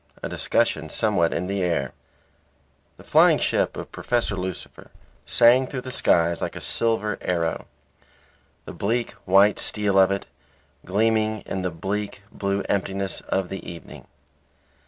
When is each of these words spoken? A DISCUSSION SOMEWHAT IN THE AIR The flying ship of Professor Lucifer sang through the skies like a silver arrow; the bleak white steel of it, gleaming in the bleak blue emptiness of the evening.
A 0.23 0.29
DISCUSSION 0.29 0.89
SOMEWHAT 0.89 1.31
IN 1.31 1.45
THE 1.45 1.61
AIR 1.61 1.93
The 2.97 3.03
flying 3.03 3.37
ship 3.37 3.77
of 3.77 3.91
Professor 3.91 4.35
Lucifer 4.35 4.89
sang 5.27 5.67
through 5.67 5.81
the 5.81 5.91
skies 5.91 6.41
like 6.41 6.55
a 6.55 6.59
silver 6.59 7.19
arrow; 7.21 7.67
the 8.65 8.73
bleak 8.73 9.11
white 9.25 9.59
steel 9.59 9.99
of 9.99 10.09
it, 10.09 10.25
gleaming 10.83 11.41
in 11.41 11.61
the 11.61 11.69
bleak 11.69 12.23
blue 12.31 12.63
emptiness 12.67 13.21
of 13.29 13.49
the 13.49 13.61
evening. 13.63 14.07